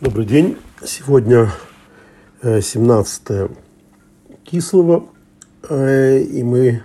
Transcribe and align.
Добрый 0.00 0.26
день. 0.26 0.56
Сегодня 0.84 1.52
17 2.42 3.22
э, 3.28 3.48
Кислого, 4.42 5.06
э, 5.68 6.18
и 6.18 6.42
мы 6.42 6.82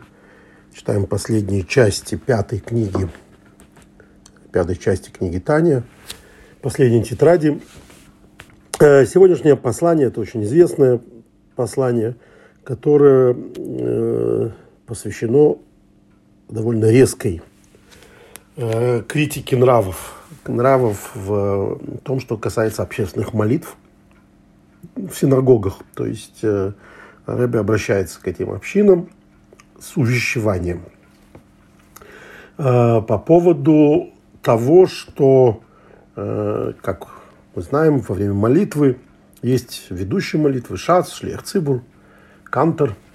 читаем 0.76 1.08
последние 1.08 1.64
части 1.64 2.14
пятой 2.14 2.60
книги, 2.60 3.10
пятой 4.52 4.76
части 4.76 5.10
книги 5.10 5.40
Таня, 5.40 5.82
последней 6.62 7.04
тетради. 7.04 7.60
Э, 8.80 9.08
сегодняшнее 9.08 9.56
послание– 9.56 10.08
это 10.10 10.22
очень 10.22 10.44
известное 10.44 11.02
послание, 11.56 12.16
которое 12.64 13.34
посвящено 14.86 15.58
довольно 16.48 16.92
резкой 16.92 17.42
критике 18.56 19.58
нравов– 19.58 20.14
нравов 20.48 21.12
в 21.16 21.80
том, 22.04 22.20
что 22.20 22.38
касается 22.38 22.84
общественных 22.84 23.34
молитв 23.34 23.76
в 24.96 25.14
синагогах. 25.14 25.80
То 25.94 26.06
есть 26.06 26.40
э, 26.44 26.74
Рэбби 27.26 27.58
обращается 27.58 28.22
к 28.22 28.28
этим 28.28 28.52
общинам 28.52 29.10
с 29.80 29.98
увещеванием 29.98 30.84
э, 32.58 33.02
по 33.02 33.18
поводу 33.18 34.12
того, 34.42 34.88
что, 34.88 35.62
э, 36.16 36.74
как 36.82 37.08
мы 37.56 37.62
знаем, 37.62 38.00
во 38.00 38.16
время 38.16 38.34
молитвы 38.34 38.98
есть 39.42 39.88
ведущие 39.90 40.42
молитвы, 40.42 40.78
шац, 40.78 41.12
шлех, 41.12 41.44
цибур, 41.44 41.84
кантор– 42.44 42.96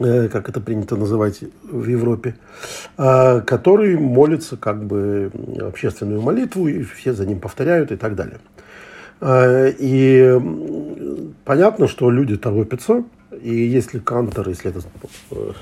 как 0.00 0.48
это 0.48 0.60
принято 0.60 0.96
называть 0.96 1.42
в 1.62 1.86
Европе, 1.86 2.34
а, 2.96 3.40
который 3.40 3.98
молится 3.98 4.56
как 4.56 4.84
бы 4.84 5.30
общественную 5.60 6.22
молитву, 6.22 6.68
и 6.68 6.82
все 6.82 7.12
за 7.12 7.26
ним 7.26 7.38
повторяют 7.38 7.92
и 7.92 7.96
так 7.96 8.14
далее. 8.14 8.38
А, 9.20 9.66
и 9.68 10.40
понятно, 11.44 11.86
что 11.86 12.10
люди 12.10 12.38
торопятся, 12.38 13.04
и 13.42 13.54
если 13.54 13.98
кантор, 13.98 14.48
если 14.48 14.70
это 14.70 14.80
э, 15.32 15.52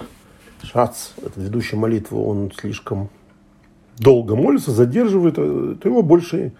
шац, 0.62 1.10
это 1.20 1.40
ведущий 1.40 1.76
молитву, 1.76 2.24
он 2.24 2.52
слишком 2.52 3.10
долго 3.98 4.36
молится, 4.36 4.70
задерживает, 4.70 5.34
э, 5.36 5.74
то 5.80 5.88
его 5.88 6.02
больше 6.02 6.52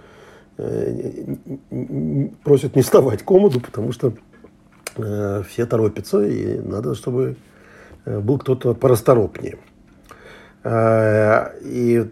просят 2.42 2.74
не 2.74 2.83
вставать 2.83 3.22
комоду, 3.22 3.61
потому 3.61 3.92
что 3.92 4.12
все 4.97 5.67
торопятся, 5.67 6.27
и 6.27 6.58
надо, 6.58 6.97
чтобы 6.97 7.36
Э, 7.39 7.47
был 8.04 8.38
кто-то 8.38 8.74
порасторопнее. 8.74 9.58
Э, 10.64 11.58
и 11.62 12.10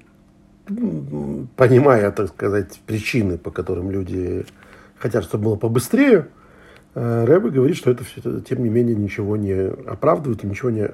понимая, 1.57 2.11
так 2.11 2.29
сказать, 2.29 2.81
причины, 2.87 3.39
по 3.39 3.51
которым 3.51 3.91
люди 3.91 4.47
хотят, 4.99 5.25
чтобы 5.25 5.45
было 5.45 5.57
побыстрее, 5.57 6.29
э, 6.95 7.25
Рэбе 7.25 7.51
говорит, 7.51 7.77
что 7.77 7.91
это 7.91 8.05
все, 8.05 8.41
тем 8.41 8.63
не 8.63 8.69
менее, 8.69 8.97
ничего 8.97 9.37
не 9.37 9.69
оправдывает, 9.69 10.43
ничего 10.43 10.71
не, 10.71 10.91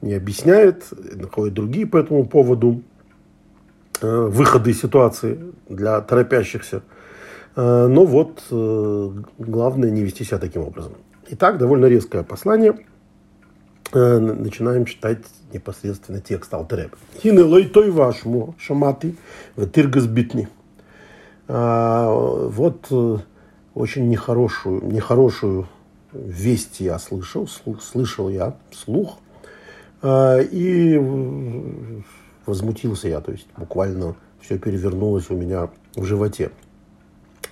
не 0.00 0.14
объясняет, 0.14 0.84
находит 1.14 1.54
другие 1.54 1.86
по 1.86 1.96
этому 1.96 2.24
поводу 2.24 2.82
выходы 4.00 4.70
из 4.70 4.80
ситуации 4.80 5.38
для 5.68 6.00
торопящихся. 6.02 6.82
Но 7.56 8.04
вот 8.04 8.42
главное 8.50 9.90
не 9.90 10.02
вести 10.02 10.24
себя 10.24 10.38
таким 10.38 10.62
образом. 10.62 10.92
Итак, 11.30 11.58
довольно 11.58 11.86
резкое 11.86 12.22
послание– 12.22 12.78
Э, 12.86 12.95
начинаем 13.92 14.84
читать 14.84 15.24
непосредственно 15.52 16.20
текст 16.20 16.52
Алтереб. 16.52 16.96
Хины 17.22 17.44
лой 17.44 17.64
той 17.64 17.90
вашему 17.90 18.54
шамати 18.58 19.16
в 19.54 19.66
тиргас 19.68 20.06
битни. 20.06 20.48
А, 21.48 22.10
вот 22.10 22.86
э, 22.90 23.18
очень 23.74 24.08
нехорошую, 24.08 24.84
нехорошую 24.84 25.68
весть 26.12 26.80
я 26.80 26.98
слышал, 26.98 27.46
слух, 27.46 27.82
слышал 27.82 28.28
я 28.28 28.56
слух, 28.72 29.18
а, 30.02 30.40
и 30.40 31.00
возмутился 32.46 33.08
я, 33.08 33.20
то 33.20 33.32
есть 33.32 33.46
буквально 33.56 34.16
все 34.40 34.58
перевернулось 34.58 35.30
у 35.30 35.36
меня 35.36 35.70
в 35.94 36.04
животе. 36.04 36.50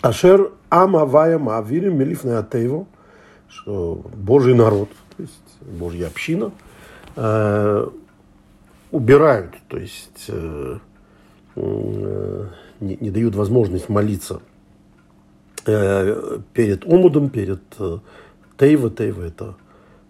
Ашер 0.00 0.53
ама 0.70 1.04
вая 1.04 1.38
мавирим 1.38 1.98
мелифная 1.98 2.41
атеево, 2.41 2.86
что 3.49 4.03
Божий 4.15 4.55
народ, 4.55 4.91
то 5.16 5.22
есть 5.22 5.59
Божья 5.60 6.06
община, 6.06 6.53
э, 7.16 7.88
убирают, 8.91 9.55
то 9.69 9.78
есть 9.78 10.27
э, 10.28 10.78
э, 11.56 12.47
не, 12.81 12.97
не 13.00 13.10
дают 13.10 13.34
возможность 13.34 13.88
молиться 13.88 14.41
э, 15.66 16.38
перед 16.53 16.84
омудом, 16.84 17.28
перед 17.31 17.62
э, 17.78 17.99
Тейва. 18.56 18.91
Тейва– 18.91 19.22
это 19.27 19.54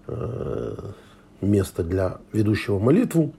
э, 0.06 0.74
место 1.40 1.82
для 1.82 2.18
ведущего 2.32 2.78
молитву. 2.78 3.32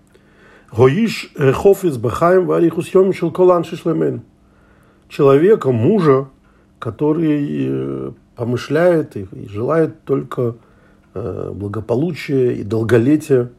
Гоиш 0.72 1.32
хофиц 1.36 1.98
бахаем 1.98 2.48
варихус 2.48 2.90
йомишел 2.90 3.32
колан 3.32 3.64
шишлемен. 3.64 4.22
Человека, 5.08 5.72
мужа, 5.72 6.28
который 6.80 7.68
э, 7.70 8.12
помышляет 8.36 9.18
и, 9.18 9.28
и 9.32 9.48
желает 9.48 10.04
только 10.04 10.56
Э, 11.18 11.54
благополучия 11.56 12.56
и 12.56 12.64
долголетия 12.64 13.50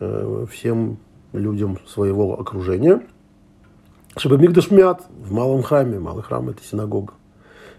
э, 0.00 0.46
всем 0.50 0.96
людям 1.34 1.78
своего 1.86 2.40
окружения. 2.40 3.02
Чтобы 4.16 4.38
Мигдашмят 4.38 5.02
в 5.10 5.30
малом 5.30 5.62
храме, 5.62 5.98
малый 5.98 6.22
храм– 6.22 6.48
это 6.48 6.64
синагога. 6.64 7.12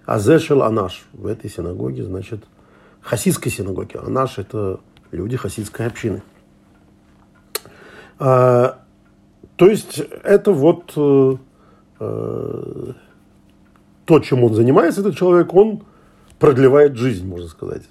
А 0.06 0.20
Зешел 0.20 0.62
Анаш 0.62 1.08
в 1.14 1.26
этой 1.26 1.50
синагоге, 1.50 2.04
значит, 2.04 2.44
хасидской 3.02 3.52
синагоге. 3.52 3.98
Анаш– 3.98 4.38
это 4.38 4.80
люди 5.10 5.38
хасидской 5.38 5.88
общины. 5.88 6.22
А, 8.20 8.78
то 9.56 9.66
есть 9.66 9.98
это 10.24 10.52
вот 10.52 10.94
э, 10.96 11.36
э, 12.00 12.94
то, 14.06 14.20
чем 14.20 14.44
он 14.44 14.54
занимается, 14.54 15.02
этот 15.02 15.18
человек, 15.18 15.52
он 15.56 15.82
продлевает 16.40 16.96
жизнь, 16.96 17.28
можно 17.28 17.48
сказать. 17.48 17.84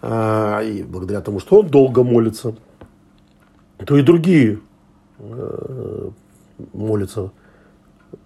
А, 0.00 0.60
и 0.62 0.82
благодаря 0.82 1.20
тому, 1.20 1.38
что 1.38 1.60
он 1.60 1.68
долго 1.68 2.02
молится, 2.02 2.56
то 3.86 3.96
и 3.96 4.02
другие 4.02 4.60
э, 5.18 6.10
молятся 6.72 7.30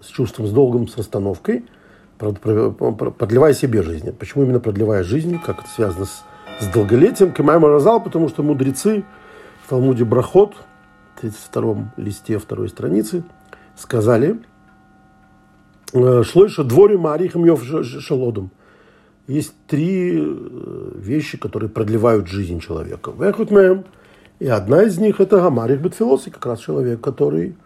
с 0.01 0.07
чувством, 0.07 0.47
с 0.47 0.51
долгом, 0.53 0.89
с 0.89 0.97
расстановкой, 0.97 1.67
продлевая 2.19 3.53
себе 3.53 3.83
жизнь. 3.83 4.11
Почему 4.13 4.45
именно 4.45 4.61
продлевая 4.61 5.03
жизнь? 5.03 5.39
Как 5.45 5.61
это 5.61 5.69
связано 5.69 6.07
с, 6.07 6.25
с 6.61 6.67
долголетием? 6.73 7.33
Кемайма 7.33 7.69
Разал, 7.69 8.03
потому 8.03 8.29
что 8.29 8.43
мудрецы 8.43 9.05
в 9.65 9.69
Талмуде 9.69 10.05
Брахот, 10.05 10.55
в 11.15 11.21
32 11.21 11.93
листе 11.97 12.39
второй 12.39 12.69
страницы, 12.69 13.25
сказали, 13.75 14.41
«Э, 15.93 16.23
Шлойша 16.23 16.65
дворе 16.65 16.97
Марихам 16.97 17.45
Йов 17.45 17.63
Шалодом– 17.65 18.51
есть 19.27 19.55
три 19.67 20.19
э, 20.19 20.91
вещи, 20.95 21.39
которые 21.39 21.69
продлевают 21.69 22.29
жизнь 22.29 22.61
человека. 22.61 23.13
И 24.39 24.47
одна 24.47 24.83
из 24.83 24.99
них 24.99 25.21
это 25.21 25.41
Гамарих 25.41 25.81
Бетфилос, 25.81 26.25
как 26.25 26.47
раз 26.47 26.61
человек, 26.61 27.01
который 27.01 27.57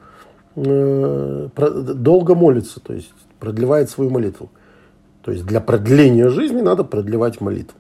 э, 0.56 1.48
долго 1.56 2.34
молится, 2.34 2.80
то 2.80 2.92
есть 2.92 3.12
продлевает 3.38 3.90
свою 3.90 4.10
молитву. 4.10 4.50
То 5.22 5.32
есть 5.32 5.44
для 5.44 5.60
продления 5.60 6.28
жизни 6.30 6.60
надо 6.60 6.84
продлевать 6.84 7.40
молитву. 7.40 7.76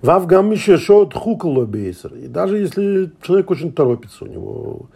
Вавгам 0.00 0.54
шот 0.56 1.14
хукалобейсер. 1.14 2.14
И 2.14 2.26
даже 2.28 2.58
если 2.58 3.10
человек 3.22 3.50
очень 3.50 3.72
торопится, 3.72 4.24
у 4.24 4.28
него 4.28 4.86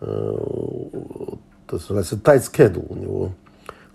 э, 0.00 0.36
называется 1.70 2.16
tight 2.16 2.42
schedule, 2.42 2.86
у 2.88 2.96
него 2.96 3.30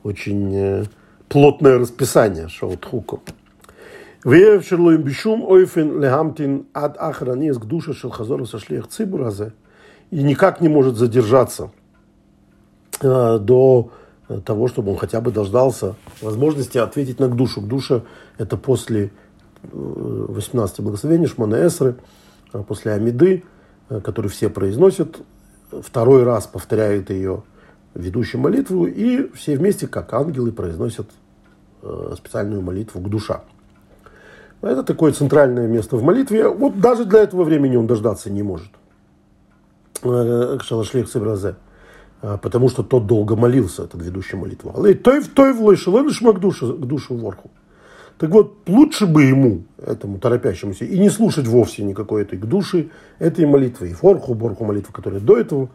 очень 0.04 0.86
плотное 1.30 1.78
расписание 1.78 2.48
Шаутхуку. 2.48 3.22
Веевшер 4.24 4.80
лоим 4.80 5.04
бешум 5.04 5.44
ойфен 5.44 6.02
лехамтин 6.02 6.66
ад 6.74 6.98
ахранес 7.00 7.58
к 7.58 7.66
душе 7.66 7.94
шелхазора 7.94 8.46
сошлех 8.46 8.88
цибуразе 8.88 9.54
и 10.12 10.24
никак 10.24 10.60
не 10.62 10.70
может 10.70 10.96
задержаться 10.96 11.72
э, 13.02 13.40
до 13.40 13.92
э, 14.28 14.40
того, 14.40 14.68
чтобы 14.68 14.92
он 14.92 14.98
хотя 14.98 15.22
бы 15.22 15.32
дождался 15.32 15.96
возможности 16.22 16.78
ответить 16.78 17.20
на 17.20 17.30
душу. 17.30 17.62
К 17.62 17.68
душе 17.68 18.04
это 18.38 18.58
после 18.58 19.12
э, 19.64 19.68
18 19.72 20.80
благословений 20.82 21.28
Шмана 21.28 21.66
Эсры, 21.66 21.96
после 22.68 22.94
Амиды, 22.94 23.44
который 23.90 24.30
все 24.30 24.50
произносят, 24.50 25.20
второй 25.72 26.24
раз 26.24 26.48
повторяют 26.48 27.10
ее 27.10 27.44
ведущую 27.98 28.42
молитву, 28.42 28.86
и 28.86 29.30
все 29.34 29.58
вместе, 29.58 29.88
как 29.88 30.14
ангелы, 30.14 30.52
произносят 30.52 31.10
э, 31.82 32.14
специальную 32.18 32.62
молитву 32.62 33.02
к 33.02 33.10
душа. 33.10 33.42
Это 34.62 34.84
такое 34.84 35.12
центральное 35.12 35.68
место 35.68 35.98
в 35.98 36.04
молитве. 36.04 36.48
Вот 36.48 36.80
даже 36.80 37.06
для 37.06 37.20
этого 37.20 37.44
времени 37.44 37.76
он 37.76 37.88
дождаться 37.88 38.30
не 38.30 38.44
может. 38.44 38.72
Э, 40.04 40.58
Шалашлих 40.62 41.10
Сабразе. 41.10 41.56
а, 42.22 42.38
потому 42.38 42.70
что 42.70 42.84
тот 42.84 43.06
долго 43.06 43.36
молился, 43.36 43.84
этот 43.84 44.02
ведущий 44.02 44.38
молитву. 44.38 44.74
Той 45.04 45.20
в 45.20 45.28
той 45.30 45.54
влышал, 45.54 45.96
он 45.96 46.10
шмак 46.10 46.38
к 46.38 46.40
душу 46.40 47.16
ворху. 47.16 47.52
Так 48.18 48.32
вот, 48.32 48.58
лучше 48.68 49.06
бы 49.06 49.24
ему, 49.24 49.64
этому 49.78 50.18
торопящемуся, 50.18 50.86
и 50.86 50.98
не 50.98 51.10
слушать 51.10 51.46
вовсе 51.46 51.84
никакой 51.84 52.24
этой 52.24 52.40
души, 52.40 52.90
этой 53.20 53.46
молитвы, 53.46 53.90
и 53.90 53.94
форху, 53.94 54.34
борху 54.34 54.66
молитвы, 54.66 54.92
которая 54.92 55.20
до 55.20 55.38
этого 55.38 55.70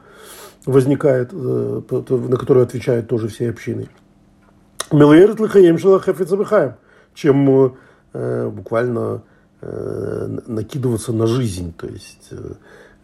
возникает, 0.66 1.30
э, 1.32 1.82
на 1.88 2.36
которую 2.36 2.64
отвечают 2.64 3.08
тоже 3.08 3.28
все 3.28 3.48
общины. 3.48 3.88
Мелаерт 4.90 5.38
лихаем 5.38 5.78
шалахафицабихаем, 5.78 6.74
чем 7.14 7.76
э, 8.12 8.48
буквально 8.48 9.22
э, 9.60 10.38
накидываться 10.46 11.12
на 11.12 11.26
жизнь, 11.28 11.72
то 11.76 11.86
есть 11.86 12.30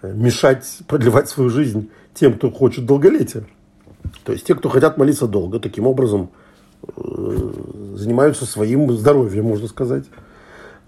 мешать 0.03 0.79
продлевать 0.87 1.29
свою 1.29 1.51
жизнь 1.51 1.91
тем, 2.15 2.35
кто 2.35 2.51
хочет 2.51 2.87
долголетия. 2.87 3.45
То 4.25 4.33
есть 4.33 4.47
те, 4.47 4.55
кто 4.55 4.69
хотят 4.69 4.97
молиться 4.97 5.27
долго, 5.27 5.59
таким 5.61 5.87
образом 5.87 6.31
занимаются 7.95 8.47
своим 8.47 8.93
здоровьем, 8.93 9.45
можно 9.45 9.69
сказать. 9.69 10.05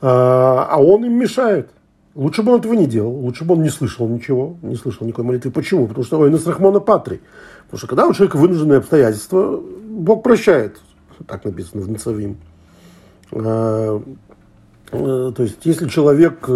А, 0.01 0.69
а 0.71 0.83
он 0.83 1.05
им 1.05 1.19
мешает. 1.19 1.71
Лучше 2.15 2.43
бы 2.43 2.53
он 2.53 2.61
этого 2.61 2.75
не 2.75 2.87
делал, 2.87 3.13
лучше 3.13 3.45
бы 3.45 3.55
он 3.55 3.63
не 3.63 3.71
слышал 3.71 4.09
ничего, 4.09 4.57
не 4.63 4.75
слышал 4.75 5.07
никакой 5.07 5.25
молитвы. 5.25 5.51
Почему? 5.51 5.87
Потому 5.87 6.05
что 6.05 6.19
ой, 6.19 6.31
Рахмона 6.31 6.81
Патри. 6.81 7.21
Потому 7.67 7.79
что 7.79 7.87
когда 7.87 8.07
у 8.07 8.13
человека 8.13 8.37
вынужденные 8.37 8.79
обстоятельства, 8.79 9.61
Бог 9.61 10.23
прощает 10.23 10.77
так 11.27 11.45
написано 11.45 11.83
в 11.83 11.91
Нацавим. 11.91 12.37
А, 13.33 14.03
э, 14.93 15.33
то 15.35 15.43
есть, 15.43 15.59
если 15.65 15.89
человек 15.89 16.49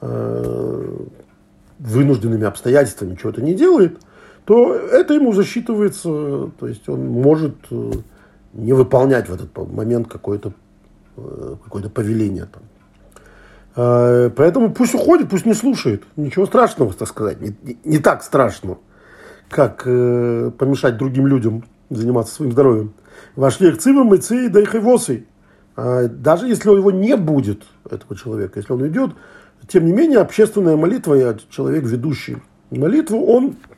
э, 0.00 0.96
вынужденными 1.78 2.44
обстоятельствами 2.44 3.16
чего-то 3.16 3.42
не 3.42 3.54
делает, 3.54 3.98
то 4.44 4.74
это 4.74 5.14
ему 5.14 5.32
засчитывается, 5.32 6.50
то 6.58 6.66
есть 6.66 6.88
он 6.88 7.06
может 7.06 7.54
э, 7.70 7.92
не 8.52 8.72
выполнять 8.72 9.28
в 9.28 9.34
этот 9.34 9.56
момент 9.72 10.08
какое-то 10.08 10.52
какое 11.64 11.88
повеление. 11.88 12.46
Там. 12.46 12.62
А, 13.76 14.30
поэтому 14.30 14.72
пусть 14.72 14.94
уходит, 14.94 15.30
пусть 15.30 15.46
не 15.46 15.54
слушает. 15.54 16.02
Ничего 16.16 16.46
страшного, 16.46 16.92
так 16.92 17.08
сказать. 17.08 17.40
Не, 17.40 17.56
не, 17.62 17.78
не 17.84 17.98
так 17.98 18.22
страшно, 18.22 18.78
как 19.48 19.82
э, 19.86 20.50
помешать 20.58 20.96
другим 20.96 21.26
людям 21.26 21.64
заниматься 21.90 22.34
своим 22.34 22.52
здоровьем. 22.52 22.92
Вошли 23.36 23.70
к 23.72 23.78
цивам 23.78 24.12
и 24.14 24.18
ци 24.18 24.48
дайхивосы. 24.48 25.26
А 25.76 26.08
даже 26.08 26.48
если 26.48 26.68
у 26.70 26.76
него 26.76 26.90
не 26.90 27.16
будет, 27.16 27.62
этого 27.88 28.16
человека, 28.16 28.58
если 28.58 28.72
он 28.72 28.86
идет, 28.88 29.12
тем 29.68 29.86
не 29.86 29.92
менее, 29.92 30.18
общественная 30.18 30.76
молитва, 30.76 31.14
я 31.14 31.36
человек, 31.48 31.84
ведущий 31.84 32.38
молитву, 32.70 33.24
он 33.26 33.54
э, 33.54 33.74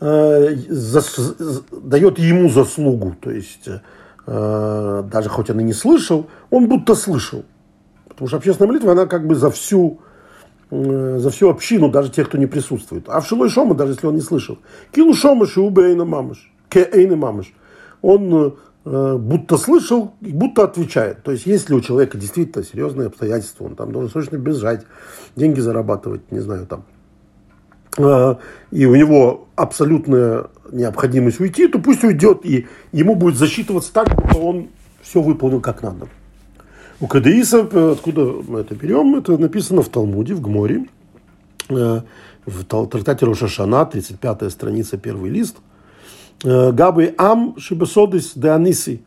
дает 0.00 0.58
ему 2.18 2.50
заслугу. 2.50 3.16
То 3.20 3.30
есть, 3.30 3.68
э, 4.26 5.02
даже 5.10 5.28
хоть 5.28 5.50
он 5.50 5.60
и 5.60 5.64
не 5.64 5.72
слышал, 5.72 6.26
он 6.50 6.68
будто 6.68 6.94
слышал. 6.94 7.44
Потому 8.08 8.28
что 8.28 8.36
общественная 8.36 8.68
молитва, 8.68 8.92
она 8.92 9.06
как 9.06 9.26
бы 9.26 9.34
за 9.34 9.50
всю, 9.50 10.00
э, 10.70 11.18
за 11.18 11.30
всю 11.30 11.48
общину, 11.48 11.90
даже 11.90 12.10
тех, 12.10 12.28
кто 12.28 12.38
не 12.38 12.46
присутствует. 12.46 13.08
А 13.08 13.20
в 13.20 13.26
Шилой 13.26 13.48
Шома, 13.48 13.74
даже 13.74 13.92
если 13.92 14.06
он 14.06 14.14
не 14.14 14.20
слышал. 14.20 14.58
Килу 14.92 15.14
Шома 15.14 15.46
Шиубе 15.46 15.90
Эйна 15.90 16.04
Мамыш. 16.04 16.52
Ке 16.68 16.88
Эйна 16.92 17.16
Мамыш 17.16 17.52
он 18.02 18.56
э, 18.84 19.16
будто 19.16 19.56
слышал 19.56 20.14
и 20.20 20.32
будто 20.32 20.64
отвечает. 20.64 21.22
То 21.22 21.32
есть, 21.32 21.46
если 21.46 21.74
у 21.74 21.80
человека 21.80 22.18
действительно 22.18 22.64
серьезные 22.64 23.08
обстоятельства, 23.08 23.64
он 23.64 23.76
там 23.76 23.92
должен 23.92 24.10
срочно 24.10 24.36
бежать, 24.36 24.84
деньги 25.36 25.60
зарабатывать, 25.60 26.30
не 26.30 26.40
знаю, 26.40 26.66
там, 26.66 26.80
э, 26.80 26.97
и 27.98 28.86
у 28.86 28.94
него 28.94 29.48
абсолютная 29.56 30.46
необходимость 30.70 31.40
уйти, 31.40 31.68
то 31.68 31.78
пусть 31.78 32.04
уйдет, 32.04 32.44
и 32.44 32.66
ему 32.92 33.14
будет 33.14 33.36
засчитываться 33.36 33.92
так, 33.92 34.08
что 34.08 34.38
он 34.40 34.68
все 35.02 35.20
выполнил 35.20 35.60
как 35.60 35.82
надо. 35.82 36.08
У 37.00 37.06
Кадеиса, 37.06 37.60
откуда 37.92 38.24
мы 38.46 38.60
это 38.60 38.74
берем, 38.74 39.16
это 39.16 39.36
написано 39.38 39.82
в 39.82 39.88
Талмуде, 39.88 40.34
в 40.34 40.40
Гморе, 40.40 40.86
э, 41.68 42.00
в 42.46 42.64
трактате 42.64 43.26
Рошашана, 43.26 43.84
35 43.86 44.50
страница, 44.50 44.96
первый 44.98 45.30
лист– 45.30 45.56
Э, 46.44 46.72
Габы 46.72 47.14
Ам 47.18 47.54
Шибасодис 47.58 48.32
де 48.34 48.50
Аниси. 48.50 49.02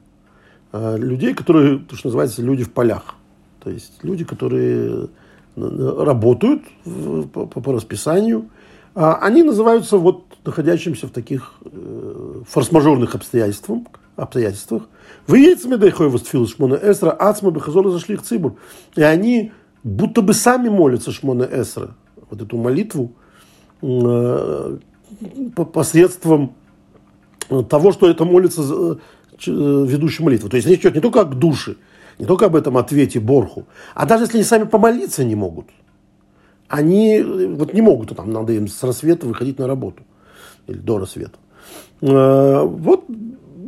Э, 0.73 0.97
людей, 0.97 1.33
которые, 1.33 1.79
то, 1.79 1.95
что 1.95 2.07
называется, 2.07 2.41
люди 2.41 2.63
в 2.63 2.71
полях. 2.71 3.15
То 3.63 3.69
есть 3.69 4.03
люди, 4.03 4.25
которые 4.25 5.07
э, 5.55 6.03
работают 6.03 6.63
по, 7.33 7.45
по, 7.45 7.61
по 7.61 7.73
расписанию. 7.73 8.49
А 8.93 9.15
они 9.15 9.43
называются 9.43 9.97
вот 9.97 10.25
находящимся 10.45 11.07
в 11.07 11.11
таких 11.11 11.53
форс-мажорных 12.49 13.15
обстоятельствах. 13.15 13.79
обстоятельствах. 14.15 14.83
Вы 15.27 15.39
яйцами 15.39 15.75
дайхой 15.75 16.09
востфил 16.09 16.47
шмона 16.47 16.75
эсра, 16.75 17.11
ацма 17.11 17.51
бехазола 17.51 17.91
зашли 17.91 18.15
в 18.15 18.21
цибур. 18.23 18.55
И 18.95 19.01
они 19.01 19.51
будто 19.83 20.21
бы 20.21 20.33
сами 20.33 20.69
молятся 20.69 21.11
шмона 21.11 21.43
эсра, 21.43 21.95
вот 22.29 22.41
эту 22.41 22.57
молитву, 22.57 23.13
посредством 25.73 26.53
того, 27.69 27.91
что 27.91 28.09
это 28.09 28.25
молится 28.25 28.61
э, 28.61 28.95
ведущий 29.47 30.23
молитву. 30.23 30.49
То 30.49 30.57
есть 30.57 30.67
речь 30.67 30.81
идет 30.81 30.95
не 30.95 31.01
только 31.01 31.25
к 31.25 31.35
душе, 31.37 31.75
не 32.19 32.25
только 32.25 32.45
об 32.45 32.55
этом 32.55 32.77
ответе 32.77 33.19
Борху, 33.19 33.65
а 33.95 34.05
даже 34.05 34.23
если 34.25 34.37
они 34.37 34.43
сами 34.43 34.63
помолиться 34.65 35.23
не 35.23 35.35
могут, 35.35 35.67
они 36.71 37.17
э, 37.17 37.47
вот 37.47 37.73
не 37.73 37.81
могут, 37.81 38.15
там 38.15 38.31
надо 38.31 38.53
им 38.53 38.67
с 38.67 38.81
рассвета 38.83 39.27
выходить 39.27 39.59
на 39.59 39.67
работу 39.67 40.03
или 40.67 40.77
до 40.77 40.97
рассвета. 40.97 41.37
Э, 42.01 42.63
вот 42.63 43.05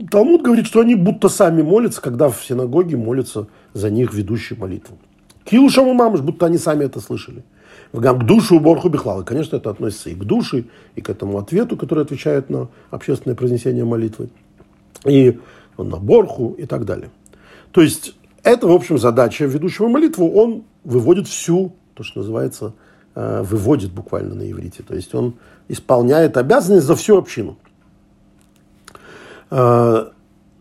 Талмуд 0.09 0.41
говорит, 0.41 0.65
что 0.65 0.79
они 0.79 0.95
будто 0.95 1.29
сами 1.29 1.61
молятся, 1.61 2.01
когда 2.01 2.29
в 2.29 2.43
синагоге 2.43 2.97
молятся 2.97 3.47
за 3.73 3.89
них 3.89 4.13
ведущий 4.13 4.55
молитву. 4.55 4.97
Килушаму 5.45 5.93
мамыш, 5.93 6.21
будто 6.21 6.45
они 6.45 6.57
сами 6.57 6.85
это 6.85 6.99
слышали 6.99 7.43
к 7.93 8.23
душу 8.23 8.57
уборху 8.57 8.89
бихлал. 8.89 9.21
И, 9.21 9.25
конечно, 9.25 9.55
это 9.57 9.69
относится 9.69 10.09
и 10.09 10.15
к 10.15 10.23
душе, 10.23 10.65
и 10.95 11.01
к 11.01 11.09
этому 11.09 11.37
ответу, 11.37 11.77
который 11.77 12.03
отвечает 12.03 12.49
на 12.49 12.69
общественное 12.89 13.35
произнесение 13.35 13.85
молитвы, 13.85 14.29
и 15.05 15.39
на 15.77 15.97
борху 15.97 16.55
и 16.57 16.65
так 16.65 16.85
далее. 16.85 17.11
То 17.71 17.81
есть 17.81 18.15
это, 18.43 18.67
в 18.67 18.71
общем, 18.71 18.97
задача 18.97 19.45
ведущего 19.45 19.87
молитву. 19.87 20.31
Он 20.31 20.63
выводит 20.83 21.27
всю, 21.27 21.75
то, 21.93 22.03
что 22.03 22.19
называется, 22.19 22.73
выводит 23.15 23.91
буквально 23.91 24.35
на 24.35 24.51
иврите. 24.51 24.83
То 24.83 24.95
есть 24.95 25.13
он 25.15 25.35
исполняет 25.67 26.37
обязанность 26.37 26.85
за 26.85 26.95
всю 26.95 27.17
общину. 27.17 27.57
Э, 29.51 30.09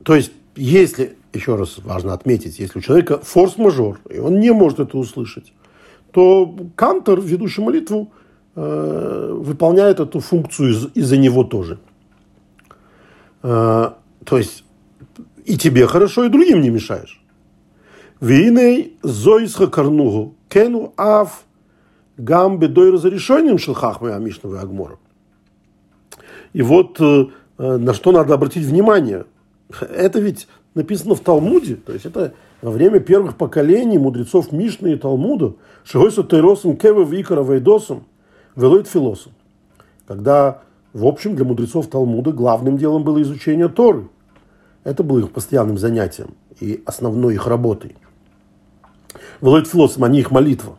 то 0.02 0.14
есть, 0.14 0.32
если, 0.54 1.16
еще 1.32 1.56
раз 1.56 1.78
важно 1.78 2.12
отметить, 2.12 2.58
если 2.58 2.78
у 2.78 2.82
человека 2.82 3.18
форс-мажор, 3.18 4.00
и 4.10 4.18
он 4.18 4.40
не 4.40 4.52
может 4.52 4.80
это 4.80 4.98
услышать, 4.98 5.52
то 6.10 6.54
Кантор, 6.76 7.20
ведущий 7.20 7.62
молитву, 7.62 8.12
э, 8.54 9.32
выполняет 9.32 9.98
эту 10.00 10.20
функцию 10.20 10.70
из- 10.70 10.88
из-за 10.94 11.16
него 11.16 11.44
тоже. 11.44 11.78
Э, 13.42 13.92
то 14.24 14.38
есть 14.38 14.64
и 15.44 15.56
тебе 15.56 15.86
хорошо, 15.86 16.24
и 16.24 16.28
другим 16.28 16.60
не 16.60 16.70
мешаешь. 16.70 17.22
Виней 18.20 18.98
зоисха 19.02 19.66
карнугу 19.66 20.34
кену 20.48 20.92
ав 20.96 21.44
гам 22.16 22.58
бедой 22.58 22.90
разрешением 22.90 23.58
шелхахмы 23.58 24.12
амишновы 24.12 24.58
агмора. 24.58 24.98
И 26.52 26.62
вот 26.62 27.00
э, 27.00 27.26
на 27.58 27.94
что 27.94 28.12
надо 28.12 28.34
обратить 28.34 28.64
внимание. 28.64 29.24
Это 29.80 30.20
ведь 30.20 30.48
написано 30.74 31.14
в 31.14 31.20
Талмуде, 31.20 31.76
то 31.76 31.92
есть 31.92 32.06
это 32.06 32.34
во 32.60 32.70
время 32.70 33.00
первых 33.00 33.36
поколений 33.36 33.98
мудрецов 33.98 34.52
Мишны 34.52 34.92
и 34.92 34.96
Талмуда, 34.96 35.54
Шигойсу 35.84 36.24
Тейросом 36.24 36.76
Кева 36.76 37.02
Викара 37.02 37.42
Вейдосом, 37.42 38.04
Велойт 38.56 38.86
Филосом. 38.86 39.32
Когда, 40.06 40.62
в 40.92 41.06
общем, 41.06 41.34
для 41.36 41.44
мудрецов 41.44 41.88
Талмуда 41.88 42.32
главным 42.32 42.76
делом 42.76 43.02
было 43.02 43.20
изучение 43.22 43.68
Торы. 43.68 44.08
Это 44.84 45.02
было 45.02 45.20
их 45.20 45.30
постоянным 45.30 45.78
занятием 45.78 46.34
и 46.60 46.82
основной 46.86 47.34
их 47.34 47.46
работой. 47.46 47.96
Велойт 49.40 49.68
Филосом, 49.68 50.04
они 50.04 50.20
их 50.20 50.30
молитва. 50.30 50.76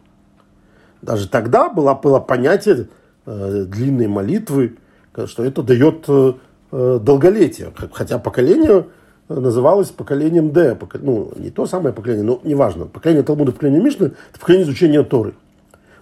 Даже 1.04 1.28
тогда 1.28 1.70
было, 1.70 1.94
было 1.94 2.20
понятие 2.20 2.88
э, 3.26 3.66
длинной 3.68 4.08
молитвы, 4.08 4.78
что 5.26 5.44
это 5.44 5.62
дает 5.62 6.06
э, 6.08 6.34
э 6.72 7.00
долголетие. 7.02 7.74
Хотя 7.92 8.20
поколение 8.20 8.86
называлось 9.28 9.90
поколением 9.90 10.52
Д. 10.52 10.78
Ну, 11.02 11.32
не 11.36 11.50
то 11.50 11.66
самое 11.66 11.94
поколение, 11.94 12.24
но 12.24 12.40
неважно. 12.44 12.86
Поколение 12.86 13.24
Талмуда, 13.24 13.52
поколение 13.52 13.82
Мишны– 13.82 14.06
это 14.32 14.40
поколение 14.40 14.66
изучения 14.66 15.04
Торы. 15.04 15.34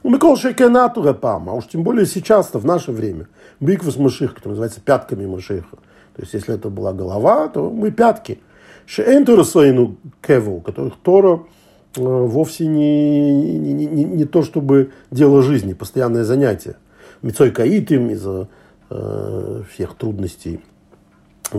У 0.03 0.09
Микол 0.09 0.37
Шекенату 0.37 1.01
Гапам, 1.01 1.49
а 1.49 1.53
уж 1.53 1.67
тем 1.67 1.83
более 1.83 2.05
сейчас-то, 2.05 2.59
в 2.59 2.65
наше 2.65 2.91
время, 2.91 3.27
Биквас 3.59 3.97
Маших, 3.97 4.35
который 4.35 4.53
называется 4.53 4.81
пятками 4.81 5.25
Машиха. 5.25 5.77
То 6.15 6.21
есть, 6.21 6.33
если 6.33 6.55
это 6.55 6.69
была 6.69 6.93
голова, 6.93 7.47
то 7.47 7.69
мы 7.69 7.91
пятки. 7.91 8.39
Шеэнтура 8.85 9.43
Сайну 9.43 9.97
Кеву, 10.21 10.57
у 10.57 10.61
которых 10.61 10.95
Тора 11.03 11.35
э, 11.37 11.60
вовсе 11.95 12.67
не, 12.67 13.57
не, 13.57 13.85
не, 13.85 14.03
не 14.03 14.25
то, 14.25 14.43
чтобы 14.43 14.91
дело 15.09 15.41
жизни, 15.41 15.73
постоянное 15.73 16.23
занятие. 16.23 16.75
Мицой 17.21 17.51
Каитим, 17.51 18.09
из 18.09 18.25
э, 18.89 19.63
всех 19.71 19.95
трудностей, 19.95 20.61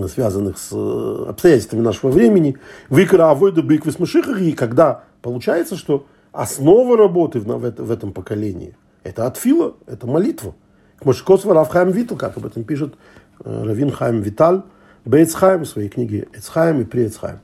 связанных 0.09 0.59
с 0.59 0.71
э, 0.73 1.25
обстоятельствами 1.29 1.81
нашего 1.81 2.11
времени. 2.11 2.57
Выкра 2.89 3.31
авойда 3.31 3.63
быквы 3.63 3.93
и 4.41 4.53
когда 4.53 5.05
получается, 5.21 5.77
что 5.77 6.07
основа 6.33 6.97
работы 6.97 7.41
в, 7.41 7.45
в, 7.47 7.83
в 7.83 7.91
этом 7.91 8.13
поколении– 8.13 8.77
это 9.05 9.27
отфила, 9.27 9.75
это 9.87 10.07
молитва. 10.07 10.55
Мошкос 11.05 11.45
Равхайм 11.45 11.91
Витал, 11.91 12.17
как 12.17 12.37
об 12.37 12.47
этом 12.47 12.65
пишет 12.65 12.95
э, 13.45 13.65
Равин 13.65 13.91
Хайм 13.91 14.21
Виталь, 14.21 14.63
Бейцхайм 15.05 15.65
в 15.65 15.69
своей 15.69 15.89
книге 15.89 16.29
Эцхайм 16.33 16.81
и 16.81 16.85
Приэцхайм. 16.85 17.41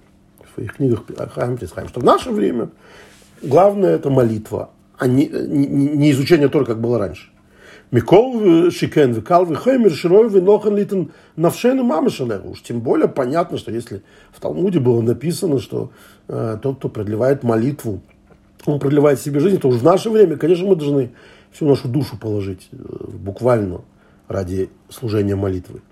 Своих 0.59 0.75
книгах 0.75 1.05
Хайм 1.35 1.55
и 1.55 1.57
Приэцхайм. 1.57 1.87
Что 1.87 2.01
в 2.01 2.05
наше 2.05 2.31
время 2.31 2.71
главное 3.43 3.95
это 3.95 4.11
молитва, 4.11 4.71
а 4.99 5.07
не, 5.07 5.29
не, 5.29 5.67
не 5.69 6.11
изучение 6.11 6.49
только 6.49 6.73
как 6.73 6.81
было 6.81 6.99
раньше. 6.99 7.31
Микол 7.93 8.71
Шикен, 8.73 9.13
Викал, 9.13 9.47
Вихаймер, 9.47 9.93
Широй, 9.93 10.29
Винохан, 10.29 10.77
Литен, 10.77 11.13
Мама 11.37 12.11
Шалеру. 12.11 12.51
Уж 12.51 12.63
тем 12.63 12.81
более 12.81 13.07
понятно, 13.07 13.57
что 13.57 13.71
если 13.71 14.03
в 14.33 14.41
Талмуде 14.41 14.81
было 14.81 15.01
написано, 15.01 15.61
что 15.61 15.93
э, 16.27 16.59
тот, 16.61 16.79
кто 16.79 16.89
продлевает 16.89 17.45
молитву, 17.45 18.01
он 18.67 18.81
продлевает 18.81 19.21
себе 19.21 19.39
жизнь, 19.39 19.61
то 19.61 19.69
уж 19.69 19.77
в 19.77 19.85
наше 19.85 20.11
время, 20.11 20.37
конечно, 20.37 20.67
мы 20.67 20.75
должны 20.75 21.13
всю 21.53 21.67
нашу 21.67 21.87
душу 21.87 22.19
положить, 22.19 22.69
э, 22.73 22.77
буквально, 22.77 23.83
ради 24.27 24.71
служения 24.91 25.37
молитвы. 25.37 25.83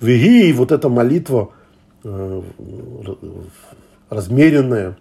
Веги, 0.00 0.50
вот 0.54 0.72
эта 0.72 0.88
молитва, 0.88 1.50
э, 2.02 2.42
размеренная, 4.08 4.98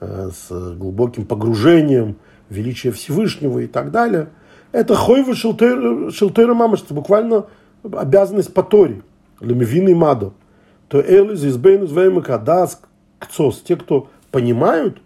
э, 0.00 0.30
с 0.32 0.74
глубоким 0.74 1.26
погружением, 1.26 2.16
величие 2.48 2.92
Всевышнего 2.92 3.60
и 3.60 3.66
так 3.66 3.90
далее– 3.90 4.28
это 4.76 4.94
хойва 4.94 5.34
шелтера 5.34 6.54
мамаш, 6.54 6.82
это 6.82 6.92
буквально 6.92 7.46
обязанность 7.82 8.52
по 8.52 8.62
Торе, 8.62 9.00
лемевины 9.40 9.94
мадо. 9.94 10.34
То 10.88 11.00
элиз 11.00 11.44
избейнус 11.44 11.90
веймака 11.92 12.38
дас 12.38 12.82
кцос, 13.18 13.62
те, 13.62 13.76
кто 13.76 14.10
понимают 14.30 14.98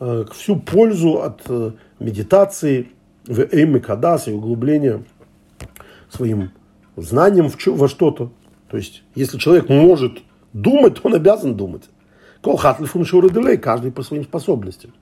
э, 0.00 0.24
всю 0.32 0.56
пользу 0.56 1.22
от 1.22 1.42
э, 1.48 1.72
медитации 2.00 2.88
в 3.24 3.40
эймикадас 3.40 4.26
и 4.26 4.32
углубления 4.32 5.04
своим 6.10 6.50
знанием 6.96 7.48
в, 7.48 7.66
во 7.68 7.88
что-то. 7.88 8.32
То 8.68 8.76
есть, 8.76 9.04
если 9.14 9.38
человек 9.38 9.68
может 9.68 10.18
думать, 10.52 10.96
он 11.04 11.14
обязан 11.14 11.54
думать. 11.54 11.84
Колхатлифун 12.44 13.06
шураделей, 13.06 13.56
каждый 13.56 13.90
по 13.90 14.02
своим 14.02 14.24
способностям. 14.24 14.92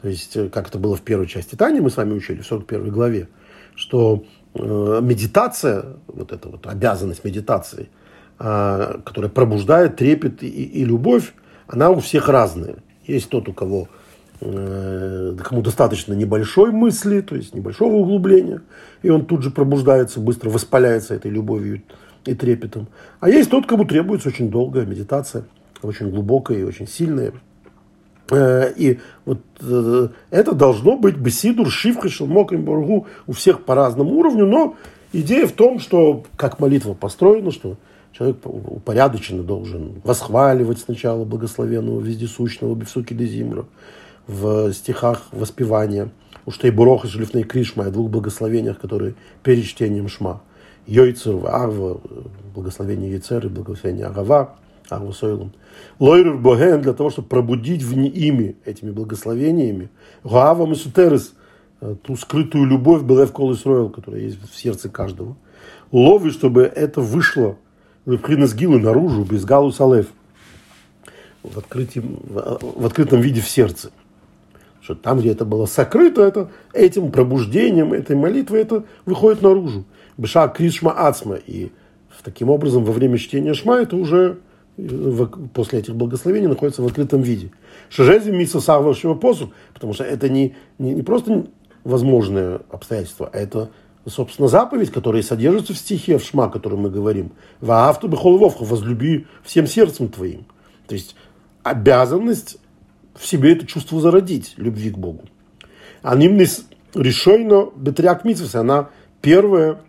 То 0.00 0.08
есть, 0.08 0.34
э, 0.34 0.48
как 0.48 0.68
это 0.68 0.78
было 0.78 0.96
в 0.96 1.02
первой 1.02 1.26
части 1.26 1.56
Тани, 1.56 1.80
мы 1.80 1.90
с 1.90 1.96
вами 1.98 2.14
учили, 2.14 2.40
в 2.40 2.46
41 2.46 2.90
главе, 2.90 3.28
что 3.74 4.24
э, 4.54 5.00
медитация, 5.02 5.84
вот 6.06 6.32
эта 6.32 6.48
вот 6.48 6.66
обязанность 6.66 7.22
медитации, 7.22 7.90
э, 8.38 9.00
которая 9.04 9.30
пробуждает 9.30 9.96
трепет 9.96 10.42
и, 10.42 10.48
и 10.48 10.84
любовь, 10.86 11.34
она 11.66 11.90
у 11.90 12.00
всех 12.00 12.30
разная. 12.30 12.76
Есть 13.06 13.28
тот, 13.28 13.48
у 13.48 13.52
кого 13.52 13.88
кому 14.40 15.62
достаточно 15.62 16.14
небольшой 16.14 16.70
мысли, 16.70 17.22
то 17.22 17.34
есть 17.34 17.56
небольшого 17.56 17.94
углубления, 17.94 18.62
и 19.02 19.10
он 19.10 19.26
тут 19.26 19.42
же 19.42 19.50
пробуждается, 19.50 20.20
быстро 20.20 20.48
воспаляется 20.48 21.14
этой 21.14 21.28
любовью 21.28 21.82
и 22.24 22.34
трепетом. 22.36 22.86
А 23.18 23.28
есть 23.28 23.50
тот, 23.50 23.66
кому 23.66 23.84
требуется 23.84 24.28
очень 24.28 24.48
долгая 24.48 24.86
медитация, 24.86 25.44
очень 25.82 26.10
глубокая 26.10 26.58
и 26.58 26.64
очень 26.64 26.86
сильная. 26.86 27.32
Э, 28.30 28.72
и 28.76 28.98
вот 29.24 29.40
э, 29.60 30.08
это 30.30 30.52
должно 30.52 30.96
быть 30.96 31.16
беседур, 31.16 31.70
шивха, 31.70 32.08
шелмокрим, 32.08 32.64
бургу 32.64 33.06
у 33.26 33.32
всех 33.32 33.64
по 33.64 33.74
разному 33.74 34.16
уровню, 34.16 34.46
но 34.46 34.76
идея 35.12 35.46
в 35.46 35.52
том, 35.52 35.78
что 35.78 36.24
как 36.36 36.58
молитва 36.58 36.94
построена, 36.94 37.50
что 37.50 37.76
человек 38.12 38.38
упорядоченно 38.44 39.42
должен 39.42 40.00
восхваливать 40.04 40.80
сначала 40.80 41.24
благословенного 41.24 42.00
вездесущного 42.00 42.74
Бевсуки 42.74 43.14
Дезимра 43.14 43.64
в 44.26 44.72
стихах 44.72 45.28
воспевания. 45.32 46.10
Уж 46.44 46.58
и 46.62 46.70
Бурох 46.70 47.04
и 47.04 47.08
Шлифней 47.08 47.44
Кришма 47.44 47.86
о 47.86 47.90
двух 47.90 48.10
благословениях, 48.10 48.78
которые 48.78 49.14
перед 49.42 49.64
чтением 49.64 50.08
Шма. 50.08 50.40
Йойцер, 50.86 51.36
Арва, 51.46 52.00
благословение 52.54 53.10
Йойцер 53.10 53.46
и 53.46 53.48
благословение 53.48 54.06
Агава– 54.06 54.56
Агусойлом. 54.96 55.52
Лойрер 55.98 56.36
Боген 56.36 56.80
для 56.80 56.92
того, 56.92 57.10
чтобы 57.10 57.28
пробудить 57.28 57.82
в 57.82 57.92
ими 57.92 58.56
этими 58.64 58.90
благословениями. 58.90 59.90
Гуава 60.24 60.66
Месутерес, 60.66 61.34
э, 61.80 61.94
ту 62.02 62.16
скрытую 62.16 62.64
любовь 62.64 63.02
Белев 63.02 63.32
Кол 63.32 63.54
Исроил, 63.54 63.90
которая 63.90 64.22
есть 64.22 64.38
в 64.50 64.56
сердце 64.56 64.88
каждого. 64.88 65.36
Лови, 65.92 66.30
чтобы 66.30 66.62
это 66.62 67.00
вышло 67.00 67.56
Лепхринес 68.06 68.54
Гилу 68.54 68.78
наружу, 68.78 69.24
без 69.24 69.44
Галу 69.44 69.70
Салев, 69.70 70.06
в, 71.42 71.58
открытом, 71.58 72.20
в 72.26 72.86
открытом 72.86 73.20
виде 73.20 73.40
в 73.40 73.48
сердце. 73.48 73.90
Что 74.80 74.94
там, 74.94 75.18
где 75.18 75.32
это 75.32 75.44
было 75.44 75.66
сокрыто, 75.66 76.22
это 76.22 76.50
этим 76.72 77.10
пробуждением, 77.10 77.92
этой 77.92 78.16
молитвой, 78.16 78.60
это 78.60 78.84
выходит 79.04 79.42
наружу. 79.42 79.84
Беша 80.16 80.48
Кришма 80.48 80.92
Ацма. 80.92 81.34
И 81.34 81.70
таким 82.24 82.50
образом 82.50 82.84
во 82.84 82.92
время 82.92 83.18
чтения 83.18 83.54
Шма 83.54 83.76
это 83.76 83.96
уже 83.96 84.38
после 85.54 85.80
этих 85.80 85.94
благословений 85.94 86.46
находится 86.46 86.82
в 86.82 86.86
открытом 86.86 87.22
виде. 87.22 87.50
Шежези 87.88 88.30
митсу 88.30 88.60
саввашего 88.60 89.14
посуд, 89.14 89.52
потому 89.74 89.92
что 89.92 90.04
это 90.04 90.28
не, 90.28 90.54
не, 90.78 90.94
не 90.94 91.02
просто 91.02 91.46
возможное 91.84 92.60
обстоятельство, 92.70 93.28
а 93.32 93.36
это, 93.36 93.70
собственно, 94.06 94.48
заповедь, 94.48 94.90
которая 94.90 95.22
содержится 95.22 95.72
в 95.74 95.78
стихе, 95.78 96.18
в 96.18 96.24
шма, 96.24 96.44
о 96.44 96.48
котором 96.48 96.80
мы 96.80 96.90
говорим. 96.90 97.32
Ваавту 97.60 98.08
бехолвовха, 98.08 98.64
возлюби 98.64 99.26
всем 99.42 99.66
сердцем 99.66 100.08
твоим. 100.08 100.46
То 100.86 100.94
есть 100.94 101.16
обязанность 101.64 102.58
в 103.14 103.26
себе 103.26 103.52
это 103.52 103.66
чувство 103.66 104.00
зародить, 104.00 104.54
любви 104.56 104.90
к 104.90 104.98
Богу. 104.98 105.24
А 106.02 106.14
нимнис 106.14 106.66
решойно 106.94 107.70
бетряк 107.74 108.24
она 108.54 108.90
первая 109.20 109.80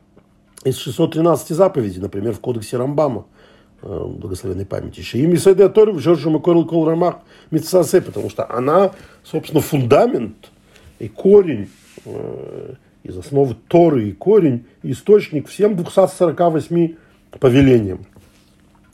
из 0.63 0.77
613 0.77 1.49
заповедей, 1.49 2.01
например, 2.01 2.33
в 2.33 2.39
кодексе 2.39 2.77
Рамбама– 2.77 3.27
благословенной 3.81 4.65
памяти. 4.65 5.01
Шиим 5.01 5.33
Исайда 5.35 5.69
Торы 5.69 5.93
в 5.93 5.99
Жоржу 5.99 6.29
Макорл 6.29 6.65
Кол 6.65 6.85
Рамах 6.85 7.19
Митсасе, 7.51 8.01
потому 8.01 8.29
что 8.29 8.49
она, 8.49 8.91
собственно, 9.23 9.61
фундамент 9.61 10.51
и 10.99 11.07
корень 11.07 11.69
э, 12.05 12.73
из 13.03 13.17
основы 13.17 13.55
Торы 13.67 14.09
и 14.09 14.11
корень, 14.11 14.65
и 14.83 14.91
источник 14.91 15.47
всем 15.47 15.75
248 15.75 16.95
повелениям. 17.39 18.05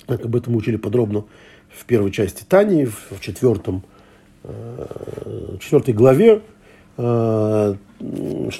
Как 0.08 0.24
об 0.26 0.36
этом 0.36 0.56
учили 0.56 0.76
подробно 0.76 1.26
в 1.70 1.86
первой 1.86 2.12
части 2.12 2.44
Тани, 2.48 2.86
в 2.86 3.20
четвертом, 3.22 3.84
э, 4.44 5.58
четвертой 5.60 5.94
главе, 5.94 6.42
что 6.98 7.78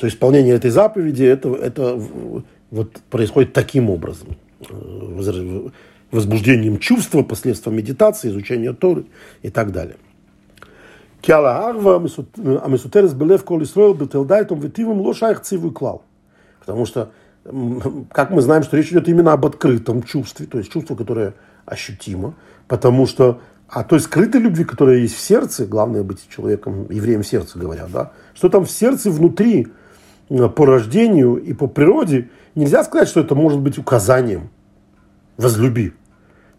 исполнение 0.02 0.56
этой 0.56 0.70
заповеди 0.70 1.24
это, 1.24 1.56
это 1.56 2.02
вот 2.70 2.92
происходит 3.10 3.54
таким 3.54 3.90
образом 3.90 4.36
возбуждением 6.12 6.80
чувства, 6.80 7.24
посредством 7.24 7.76
медитации, 7.76 8.30
изучения 8.30 8.74
Торы 8.74 9.06
и 9.42 9.50
так 9.50 9.72
далее. 9.72 9.98
Киала 11.22 11.68
Арва, 11.68 11.96
Амисутерес 11.96 13.14
Белев 13.14 13.44
Кол 13.44 13.64
Исроил, 13.64 13.94
Бетелдайтом, 13.96 14.60
Ветивом, 14.60 15.02
Лошаях 15.02 15.42
Циву 15.42 15.72
Клал. 15.72 16.04
Потому 16.60 16.86
что, 16.86 17.12
как 18.12 18.30
мы 18.30 18.42
знаем, 18.42 18.64
что 18.64 18.78
речь 18.78 18.92
идет 18.92 19.10
именно 19.10 19.34
об 19.34 19.46
открытом 19.46 20.04
чувстве, 20.04 20.46
то 20.46 20.58
есть 20.60 20.72
чувство, 20.72 20.96
которое 20.96 21.34
ощутимо, 21.66 22.36
потому 22.68 23.08
что 23.08 23.42
а 23.68 23.84
той 23.84 24.00
скрытой 24.00 24.42
любви, 24.42 24.64
которая 24.64 24.98
есть 24.98 25.16
в 25.16 25.20
сердце, 25.20 25.66
главное 25.66 26.04
быть 26.04 26.30
человеком, 26.30 26.88
евреем 26.92 27.24
в 27.24 27.28
сердце, 27.28 27.58
говорят, 27.58 27.92
да, 27.92 28.12
что 28.36 28.50
там 28.50 28.66
в 28.66 28.72
сердце 28.72 29.10
внутри 29.10 29.68
по 30.28 30.66
рождению 30.66 31.38
и 31.38 31.54
по 31.54 31.68
природе, 31.68 32.30
нельзя 32.54 32.84
сказать, 32.84 33.08
что 33.08 33.22
это 33.22 33.34
может 33.34 33.60
быть 33.60 33.78
указанием 33.78 34.50
возлюби. 35.38 35.94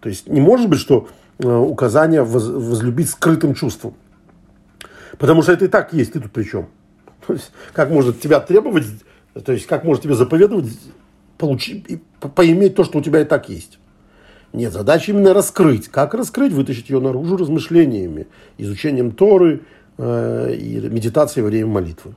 То 0.00 0.08
есть 0.08 0.28
не 0.28 0.40
может 0.40 0.68
быть, 0.68 0.78
что 0.78 1.08
э, 1.38 1.48
указание 1.48 2.22
возлюбить 2.22 3.10
скрытым 3.10 3.54
чувством. 3.54 3.94
Потому 5.18 5.42
что 5.42 5.52
это 5.52 5.64
и 5.64 5.68
так 5.68 5.92
есть, 5.92 6.12
ты 6.12 6.20
тут 6.20 6.32
при 6.32 6.44
чем? 6.44 6.68
То 7.26 7.32
есть, 7.32 7.50
как 7.72 7.90
может 7.90 8.20
тебя 8.20 8.40
требовать, 8.40 8.84
то 9.44 9.52
есть, 9.52 9.66
как 9.66 9.84
может 9.84 10.02
тебе 10.02 10.14
заповедовать, 10.14 10.66
получить, 11.38 12.00
поиметь 12.34 12.74
то, 12.74 12.84
что 12.84 12.98
у 12.98 13.02
тебя 13.02 13.20
и 13.20 13.24
так 13.24 13.48
есть? 13.48 13.78
Нет, 14.52 14.72
задача 14.72 15.12
именно 15.12 15.34
раскрыть. 15.34 15.88
Как 15.88 16.14
раскрыть? 16.14 16.52
Вытащить 16.52 16.88
ее 16.88 17.00
наружу 17.00 17.36
размышлениями, 17.36 18.26
изучением 18.58 19.10
Торы 19.10 19.62
э, 19.98 20.54
и 20.54 20.80
медитацией 20.88 21.42
во 21.42 21.48
время 21.48 21.66
молитвы. 21.66 22.14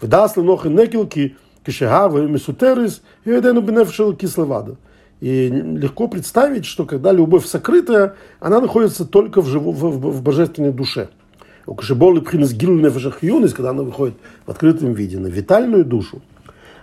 Вдасли 0.00 0.40
нохи 0.40 0.68
некилки, 0.68 1.36
кишегавы, 1.64 2.28
месутерис, 2.28 3.02
и 3.24 4.16
кисловада. 4.16 4.76
И 5.20 5.48
легко 5.48 6.06
представить, 6.06 6.64
что 6.64 6.84
когда 6.84 7.12
любовь 7.12 7.44
сокрытая, 7.46 8.14
она 8.38 8.60
находится 8.60 9.04
только 9.04 9.42
в, 9.42 9.46
живу, 9.46 9.72
в, 9.72 9.80
в, 9.80 10.12
в 10.12 10.22
божественной 10.22 10.72
душе. 10.72 11.08
У 11.66 11.74
Кашиболы 11.74 12.22
Пхинес 12.22 12.52
Гилнефешах 12.52 13.22
Юнис, 13.22 13.52
когда 13.52 13.70
она 13.70 13.82
выходит 13.82 14.14
в 14.46 14.50
открытом 14.50 14.92
виде 14.92 15.18
на 15.18 15.26
витальную 15.26 15.84
душу. 15.84 16.22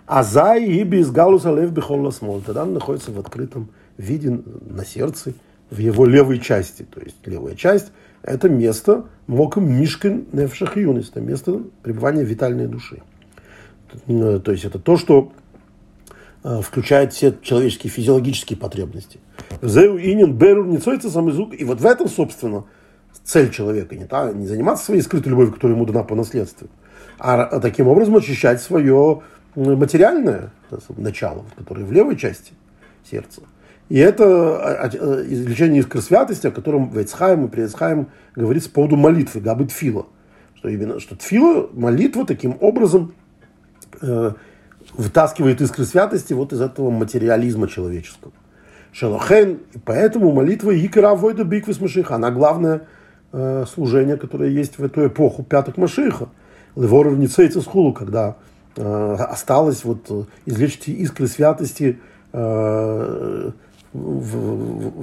Азай 0.05 0.65
и 0.65 0.83
без 0.83 1.09
галуса 1.09 1.51
лев 1.51 1.71
бихолла 1.71 2.11
смол. 2.11 2.41
Тогда 2.45 2.63
он 2.63 2.73
находится 2.73 3.11
в 3.11 3.19
открытом 3.19 3.69
виде 3.97 4.29
на 4.29 4.85
сердце, 4.85 5.33
в 5.71 5.79
его 5.79 6.05
левой 6.05 6.39
части. 6.39 6.83
То 6.83 7.01
есть 7.01 7.15
левая 7.25 7.55
часть– 7.55 7.91
это 8.21 8.49
место 8.49 9.05
моком 9.27 9.67
мишкин 9.67 10.25
нефшах 10.33 10.77
юнис, 10.77 11.09
это 11.09 11.21
место 11.21 11.61
пребывания 11.81 12.23
витальной 12.23 12.67
души. 12.67 13.01
То 14.07 14.51
есть 14.51 14.65
это 14.65 14.77
то, 14.77 14.97
что 14.97 15.31
э, 15.31 15.44
включает 16.61 17.13
все 17.13 17.35
человеческие 17.41 17.91
физиологические 17.91 18.57
потребности. 18.57 19.19
Зеу 19.61 19.97
инин 19.97 20.33
берур 20.33 20.67
не 20.67 20.79
самый 20.79 21.33
звук. 21.33 21.59
И 21.59 21.63
вот 21.63 21.81
в 21.81 21.85
этом, 21.85 22.07
собственно, 22.07 22.65
цель 23.23 23.51
человека. 23.51 23.95
Не, 23.95 24.05
та, 24.05 24.31
не 24.31 24.47
заниматься 24.47 24.85
своей 24.85 25.01
скрытой 25.01 25.31
любовью, 25.31 25.53
которая 25.53 25.75
ему 25.75 25.85
дана 25.85 26.03
по 26.03 26.15
наследству, 26.15 26.67
а 27.17 27.59
таким 27.59 27.87
образом 27.87 28.15
очищать 28.15 28.61
свое 28.61 29.21
материальное 29.55 30.51
начало, 30.97 31.45
которое 31.55 31.83
в 31.83 31.91
левой 31.91 32.17
части 32.17 32.53
сердца. 33.09 33.41
И 33.87 33.97
это 33.97 34.25
а, 34.25 34.85
а, 34.85 34.89
э, 34.91 35.25
извлечение 35.27 35.81
искры 35.81 36.01
святости, 36.01 36.47
о 36.47 36.51
котором 36.51 36.89
Вейцхайм 36.89 37.45
и 37.45 37.47
Приецхайм 37.47 38.07
говорится 38.35 38.69
по 38.69 38.75
поводу 38.75 38.95
молитвы, 38.95 39.41
габы 39.41 39.65
тфила. 39.65 40.07
Что 40.55 40.69
именно, 40.69 40.99
что 40.99 41.15
тфила, 41.15 41.69
молитва 41.71 42.25
таким 42.25 42.57
образом 42.61 43.13
э, 44.01 44.31
вытаскивает 44.93 45.61
искры 45.61 45.85
святости 45.85 46.33
вот 46.33 46.53
из 46.53 46.61
этого 46.61 46.89
материализма 46.89 47.67
человеческого. 47.67 48.31
Шелохен, 48.91 49.59
и 49.73 49.77
поэтому 49.77 50.31
молитва 50.31 50.71
Икара 50.73 51.15
Войда 51.15 51.43
Биквис 51.43 51.81
Машиха, 51.81 52.15
она 52.15 52.31
главное 52.31 52.87
э, 53.33 53.65
служение, 53.67 54.15
которое 54.15 54.49
есть 54.49 54.77
в 54.77 54.83
эту 54.83 55.07
эпоху 55.07 55.43
пяток 55.43 55.77
Машиха. 55.77 56.29
Леворов 56.75 57.17
Ницейца 57.17 57.61
Схулу, 57.61 57.93
когда 57.93 58.37
э, 58.75 59.15
осталось 59.19 59.83
вот 59.83 60.05
э, 60.09 60.23
извлечь 60.45 60.79
искры 60.87 61.27
святости 61.27 61.99
э, 62.31 63.51
в, 63.93 64.37
в, 64.37 64.93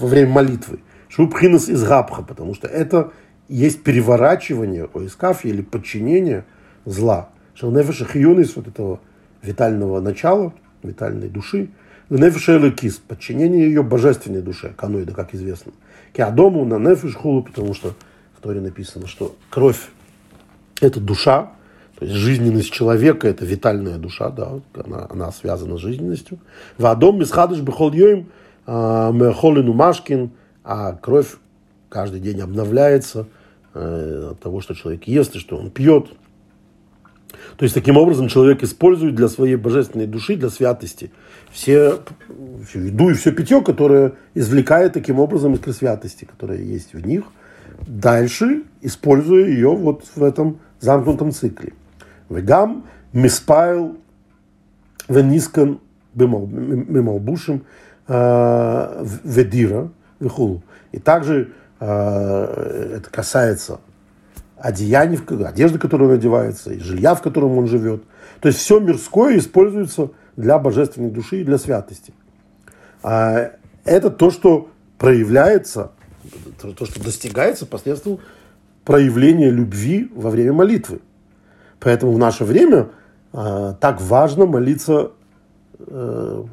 во 0.00 0.06
время 0.06 0.30
молитвы. 0.30 0.80
Шубхинас 1.08 1.68
из 1.68 1.82
Габха, 1.84 2.22
потому 2.22 2.54
что 2.54 2.68
это 2.68 3.12
есть 3.48 3.82
переворачивание 3.82 4.88
оискафи 4.94 5.48
или 5.48 5.60
подчинение 5.60 6.44
зла. 6.86 7.28
Шелнефеша 7.54 8.04
хиюнис, 8.04 8.56
вот 8.56 8.68
этого 8.68 9.00
витального 9.42 10.00
начала, 10.00 10.52
витальной 10.82 11.28
души, 11.28 11.68
нефеша 12.10 12.56
элокис, 12.56 12.96
подчинение 12.96 13.64
ее 13.64 13.82
божественной 13.82 14.42
душе, 14.42 14.72
каноида, 14.76 15.12
как 15.12 15.34
известно. 15.34 15.72
Киадому 16.12 16.64
на 16.64 16.78
нефеш 16.78 17.14
хулу, 17.14 17.42
потому 17.42 17.74
что 17.74 17.94
в 18.36 18.42
Торе 18.42 18.60
написано, 18.60 19.06
что 19.06 19.34
кровь– 19.50 19.88
это 20.80 21.00
душа, 21.00 21.52
то 21.98 22.04
есть 22.04 22.16
жизненность 22.16 22.72
человека– 22.72 23.28
это 23.28 23.44
витальная 23.44 23.98
душа, 23.98 24.30
да, 24.30 24.60
она, 24.74 25.06
она 25.08 25.32
связана 25.32 25.76
с 25.78 25.80
жизненностью. 25.80 26.38
В 26.76 26.86
Адом 26.86 27.18
мисхадыш 27.18 27.60
бихол 27.60 27.92
йоим 27.92 28.28
а, 28.66 29.12
мехолину 29.12 29.72
машкин, 29.72 30.30
а 30.64 30.92
кровь 30.94 31.36
каждый 31.88 32.20
день 32.20 32.40
обновляется 32.40 33.26
от 33.74 34.38
того, 34.40 34.60
что 34.60 34.74
человек 34.74 35.04
ест 35.04 35.34
и 35.36 35.38
что 35.38 35.56
он 35.56 35.70
пьет. 35.70 36.08
То 37.56 37.64
есть 37.64 37.74
таким 37.74 37.96
образом 37.96 38.28
человек 38.28 38.62
использует 38.62 39.14
для 39.14 39.28
своей 39.28 39.56
божественной 39.56 40.06
души, 40.06 40.36
для 40.36 40.50
святости, 40.50 41.10
все, 41.50 42.00
еду 42.74 43.10
и 43.10 43.14
все 43.14 43.32
питье, 43.32 43.62
которое 43.62 44.12
извлекает 44.34 44.94
таким 44.94 45.20
образом 45.20 45.54
искры 45.54 45.72
святости, 45.72 46.24
которые 46.24 46.66
есть 46.66 46.94
в 46.94 47.06
них, 47.06 47.24
дальше 47.86 48.62
используя 48.80 49.46
ее 49.46 49.74
вот 49.74 50.04
в 50.14 50.22
этом 50.22 50.58
замкнутом 50.80 51.32
цикле. 51.32 51.72
Вегам 52.28 52.84
миспайл 53.12 53.96
венискан 55.08 55.80
бемалбушим 56.14 57.64
э, 58.08 59.04
ведира 59.24 59.90
вехулу. 60.20 60.62
И 60.92 60.98
также 60.98 61.52
э, 61.80 62.96
это 62.96 63.10
касается 63.10 63.80
одеяний, 64.62 65.18
одежды, 65.44 65.78
которую 65.78 66.10
он 66.10 66.16
одевается, 66.16 66.72
и 66.72 66.78
жилья, 66.78 67.14
в 67.14 67.22
котором 67.22 67.58
он 67.58 67.66
живет. 67.66 68.04
То 68.40 68.48
есть 68.48 68.60
все 68.60 68.78
мирское 68.78 69.36
используется 69.36 70.10
для 70.36 70.58
божественной 70.58 71.10
души 71.10 71.40
и 71.40 71.44
для 71.44 71.58
святости. 71.58 72.14
А 73.02 73.52
это 73.84 74.10
то, 74.10 74.30
что 74.30 74.68
проявляется, 74.98 75.90
то, 76.60 76.86
что 76.86 77.02
достигается 77.02 77.66
посредством 77.66 78.20
проявления 78.84 79.50
любви 79.50 80.10
во 80.14 80.30
время 80.30 80.52
молитвы. 80.52 81.00
Поэтому 81.80 82.12
в 82.12 82.18
наше 82.18 82.44
время 82.44 82.90
э, 83.32 83.74
так 83.80 84.00
важно 84.00 84.46
молиться 84.46 85.10
э, 85.78 86.44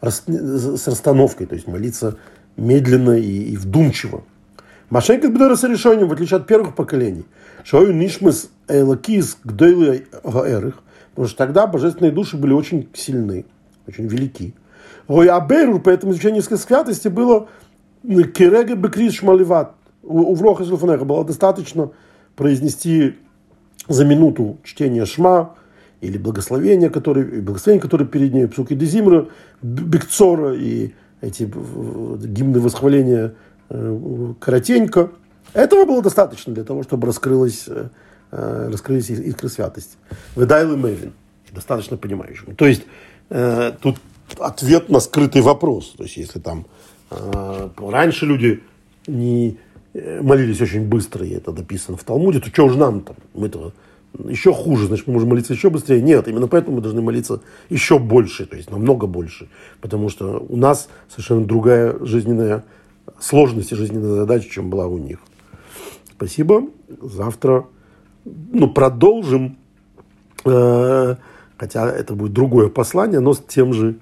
с 0.00 0.88
расстановкой, 0.88 1.46
то 1.46 1.54
есть 1.54 1.68
молиться 1.68 2.16
медленно 2.56 3.12
и, 3.18 3.52
и 3.52 3.56
вдумчиво. 3.58 4.22
Машенька 4.90 5.28
Бедора 5.28 5.54
с 5.54 5.64
решением, 5.64 6.08
в 6.08 6.12
отличие 6.12 6.38
от 6.38 6.46
первых 6.46 6.74
поколений, 6.74 7.26
Шою 7.62 7.92
Нишмас 7.92 8.50
Эйлакис 8.68 9.36
Гдейлы 9.44 10.06
Гаэрых, 10.24 10.82
потому 11.10 11.28
что 11.28 11.36
тогда 11.36 11.66
божественные 11.66 12.10
души 12.10 12.38
были 12.38 12.54
очень 12.54 12.88
сильны, 12.94 13.44
очень 13.86 14.06
велики. 14.06 14.54
Ой, 15.06 15.28
Абейру, 15.28 15.78
поэтому 15.80 16.12
изучение 16.12 16.40
святости 16.42 17.08
было 17.08 17.48
Кирега 18.02 18.76
Бекрис 18.76 19.14
Шмаливат. 19.14 19.74
У 20.02 20.34
Вроха 20.34 20.64
было 21.04 21.24
достаточно 21.24 21.90
произнести 22.34 23.16
за 23.88 24.04
минуту 24.06 24.58
чтения 24.64 25.04
Шма 25.04 25.54
или 26.00 26.16
благословения, 26.16 26.88
которые, 26.88 27.42
благословения, 27.42 27.82
которые 27.82 28.08
перед 28.08 28.32
ней, 28.32 28.46
псуки 28.46 28.74
Дезимра, 28.74 29.28
Бекцора 29.60 30.54
и 30.54 30.92
эти 31.20 31.42
гимны 31.42 32.60
восхваления 32.60 33.26
э, 33.26 33.32
коротенько. 33.68 35.10
Этого 35.54 35.84
было 35.84 36.02
достаточно 36.02 36.52
для 36.52 36.64
того, 36.64 36.82
чтобы 36.82 37.06
раскрылась, 37.06 37.64
э, 37.66 37.88
э, 38.30 38.68
раскрылись 38.70 39.10
искры 39.10 39.48
святости. 39.48 39.96
Выдайлы 40.34 40.76
Мевин, 40.76 41.12
достаточно 41.52 41.96
понимающим. 41.96 42.54
То 42.54 42.66
есть 42.66 42.84
тут 43.82 43.96
ответ 44.38 44.88
на 44.88 45.00
скрытый 45.00 45.42
вопрос. 45.42 45.94
То 45.96 46.04
есть 46.04 46.16
если 46.16 46.38
там 46.38 46.64
раньше 47.10 48.24
люди 48.24 48.62
не 49.06 49.58
Э, 49.94 50.20
молились 50.22 50.60
очень 50.60 50.86
быстро, 50.86 51.24
и 51.24 51.30
это 51.30 51.52
написано 51.52 51.96
в 51.96 52.04
Талмуде, 52.04 52.40
то 52.40 52.48
что 52.48 52.66
уж 52.66 52.76
нам 52.76 53.00
там, 53.00 53.16
мы-то 53.34 53.72
еще 54.28 54.52
хуже, 54.52 54.86
значит, 54.86 55.06
мы 55.06 55.14
можем 55.14 55.30
молиться 55.30 55.52
еще 55.52 55.70
быстрее. 55.70 56.02
Нет, 56.02 56.28
именно 56.28 56.46
поэтому 56.46 56.76
мы 56.76 56.82
должны 56.82 57.00
молиться 57.00 57.40
еще 57.68 57.98
больше, 57.98 58.46
то 58.46 58.56
есть 58.56 58.70
намного 58.70 59.06
больше. 59.06 59.48
Потому 59.80 60.08
что 60.08 60.44
у 60.48 60.56
нас 60.56 60.88
совершенно 61.08 61.44
другая 61.44 61.96
жизненная 62.04 62.64
сложность 63.20 63.72
и 63.72 63.76
жизненная 63.76 64.14
задача, 64.14 64.48
чем 64.48 64.70
была 64.70 64.86
у 64.86 64.98
них. 64.98 65.18
Спасибо. 66.16 66.68
Завтра 67.00 67.66
ну, 68.24 68.70
продолжим, 68.70 69.58
э, 70.44 71.16
хотя 71.56 71.90
это 71.90 72.14
будет 72.14 72.32
другое 72.32 72.68
послание, 72.68 73.20
но 73.20 73.34
с 73.34 73.38
тем 73.38 73.72
же, 73.72 73.96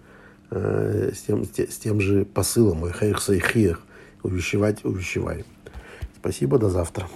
э, 0.50 1.12
с 1.14 1.22
тем, 1.22 1.44
с 1.44 1.76
тем 1.78 2.00
же 2.00 2.24
посылом. 2.24 2.90
Хайх 2.90 3.20
сайхиях. 3.20 3.82
Увещевать, 4.22 4.84
увещевай. 4.84 5.44
Спасибо, 6.18 6.58
до 6.58 6.68
завтра. 6.68 7.06